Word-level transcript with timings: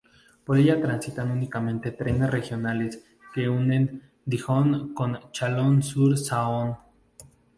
Por 0.45 0.57
ella 0.57 0.81
transitan 0.81 1.29
únicamente 1.29 1.91
trenes 1.91 2.31
regionales 2.31 3.05
que 3.35 3.47
unen 3.49 4.01
Dijon 4.25 4.95
con 4.95 5.19
Chalon-sur-Saône. 5.31 6.75